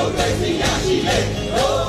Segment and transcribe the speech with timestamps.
[0.00, 1.79] မိုကရေစီရရှိလေ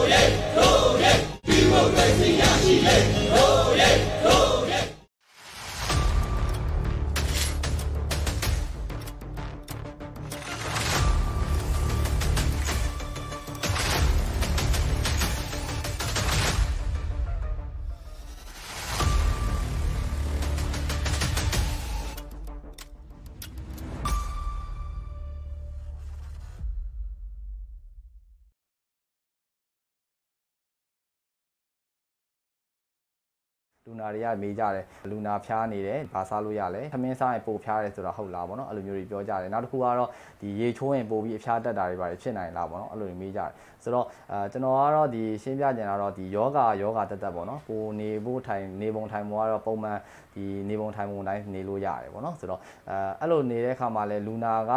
[33.87, 40.09] လူနာတွေကမေးကြတယ်လူနာဖျားနေတယ်ဘာစားလို့ရလဲသမင်းစားရင်ပိုဖျားတယ်ဆိုတာဟုတ်လားဗောနော်အဲ့လိုမျိုးတွေပြောကြတယ်နောက်တစ်ခုကတော့
[40.41, 43.51] ဒီရေချိုးရင်ပိုပြီးအဖျားတက်တာတွေပါတယ်ဖြစ်နိုင်လားဗောနော်အဲ့လိုတွေမေးကြတယ်
[43.83, 49.97] ဆိုတော့အဲကျွန်တော်ကတော့ဒီရှင်းပြကြင်တာတော့ဒီယောဂယောဂတက်တက်ဗောနော်ကိုနေဖို့ထိုင်နေပုံထိုင်ပုံကတော့ပုံမှန်
[50.35, 54.71] ဒီနေပုံထိုင်ပုံတိုင်းနေလို့ရတယ်ဗောနော်ဆိုတော့အဲအဲ့လိုနေတဲ့ခါမှာလဲလူနာက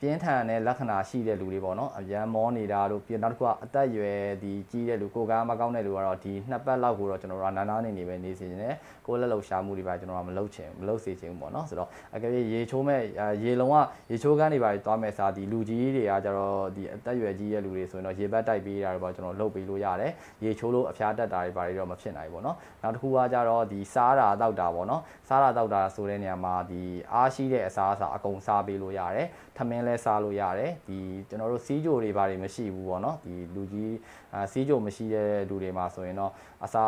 [0.00, 8.74] ပြင်းထန်တဲ့လက္ခဏာရှိတဲ့လူတွေပေါ့နော်အရန်မောနေတာတို့ပြီးနောက်တစ်ခုကအသက်အရွယ်ဒီကြီးတဲ့လူကိုယ်ကားမကောင်းတဲ့လူကတော့ဒီနှစ်ပတ်လောက်ကိုတော့ကျွန်တော်တို့ကနားနားနေနေပဲနေစီနေတယ်
[9.06, 13.00] ကိုယ်လက်လောက်ရှာမှုတွေပါကျွန်တော်ကမလုပ်ချင်မလုပ်စေချင်ဘူးပေါ့နော်ဆိုတော့အကယ်၍ရေချိုးမဲ့
[13.42, 13.76] ရေလုံးက
[14.10, 20.12] ရေချိုးကန်းတွေပါသွားမဲ့စားဒီလူကြီးတွေကကျတော့ဒီအသက်အရွယ်ကြီးတဲ့လူတွေဆိုရင်တော့ရေဘတ်တိုက်ပေးတာတွေပေါ့ကျွန်တော်လုပ်ပေးလို့ရတယ်
[20.44, 33.94] ရေချိုးလို့အဖျားတက်တာတွေပါတွေတော့မဖြစ်နိုင်ဘူးပေါ့နော်နောက်တစ်ခုကကျတော့ဒီစားတာတောက်တာပေါ့နော်စားတာတောက်တာဆိုတဲ့နေရာမှာဒီအားရှိတဲ့အစားအစာအကုန်စားပေးလို့ရတယ်ထမင်းလဲစားလို့ရတယ်ဒီကျွန်တော်တို့စီးကြိုတွေဘာတွေမရှိဘူးပေါ့နော်ဒီလူကြီး
[34.34, 36.32] အာစီးကြိုမရှိတဲ့လူတွေမှာဆိုရင်တော့
[36.64, 36.84] အစာ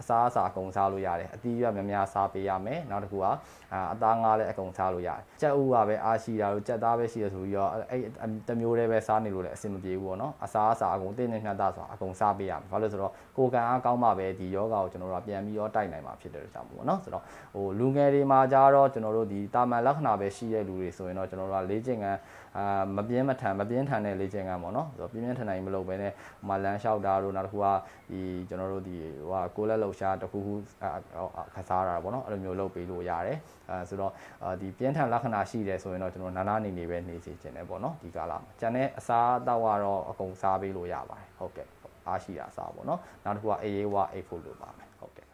[0.00, 3.24] အစာအစာအကုန်စားလို့ရတယ်အသီးရများများစားပေးရမယ်နောက်တစ်ခုက
[3.72, 8.02] အာအသားငါးလည်းအကုန်စားလို့ရတယ်ကြက်ဥကပဲအားရှိတာလို့ကြက်သားပဲရှိရဆိုပြီးတော့အဲ့
[8.48, 17.22] တစ်မျိုးတည်းပဲစားနေလို့လည်းအဆင်မပြေဘူးပေါ့နော်အစာအစာအကုန်တင်းနေမြတ်တာဆိုတာအကုန်စားပေးရမယ်ဘာလို့လဲဆိုတော့ကိုယ်ကံအားကောင်းမှပဲဒီယောဂါကိုကျွန်တော်တို့ကပြန်ပြီးတော့တိုက်နိုင်မှာဖြစ်တယ်ကြောင့်ပေါ့နော်ဆိုတော့
[17.54, 22.15] ဟိုလူငယ်တွေမှာကြတော့ကျွန်တော်တို့ဒီတာမန်လက္ခဏာပဲရှိတဲ့လူတွေဆိုရင်တော့ကျွန်တော်တို့ကလေ့ကျင့်ခန်း
[22.58, 27.66] အာမပြင်းမထန်မပြင်းထန်တဲ့လေ့ကျင့်ခန်းပေါ့နော်ဆိုတော့ပြင်းပြင်းထန်ထန်မလုပ်ဘဲနဲ့ဟိုမှာလမ်းလျှောက်တာတို့နောက်တစ်ခုက
[28.10, 28.96] ဒီကျွန်တော်တို့ဒီ
[29.28, 30.54] ဟိုကကိုလက်လှုပ်ရှားတစ်ခုခု
[31.54, 33.38] ခစားတာပေါ့နော်အဲ့လိုမျိုးလုပ်ပေးလို့ရတယ်
[33.70, 34.12] အဲဆိုတော့
[34.60, 41.66] ဒီပြင်းထန်လက္ခဏာရှိတယ်ဆိုရင်တော့ကျွန်တော်နာနာနေနေပဲနေစီခြင်းတယ်ပေါ့နော်ဒီကာလမှာကျန်တဲ့အစားအသောက်ကတော့အကုန်စားပေးလို့ရပါတယ်ဟုတ်ကဲ့
[42.08, 45.25] အားရှိတာစားပေါ့နော်နောက်တစ်ခုကအေးရေးဝအေးဖို့လိုပါမယ်ဟုတ်ကဲ့